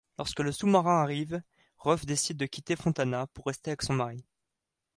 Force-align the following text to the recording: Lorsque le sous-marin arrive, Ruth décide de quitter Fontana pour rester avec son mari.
Lorsque 0.17 0.39
le 0.39 0.51
sous-marin 0.51 1.03
arrive, 1.03 1.43
Ruth 1.77 2.07
décide 2.07 2.37
de 2.37 2.47
quitter 2.47 2.75
Fontana 2.75 3.27
pour 3.35 3.45
rester 3.45 3.69
avec 3.69 3.83
son 3.83 3.93
mari. 3.93 4.25